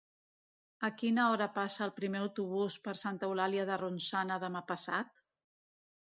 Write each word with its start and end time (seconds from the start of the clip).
A 0.87 0.89
quina 1.01 1.25
hora 1.33 1.47
passa 1.57 1.83
el 1.87 1.93
primer 1.99 2.21
autobús 2.21 2.79
per 2.87 2.95
Santa 3.03 3.29
Eulàlia 3.29 3.67
de 3.73 3.79
Ronçana 3.83 4.41
demà 4.47 4.65
passat? 4.75 5.25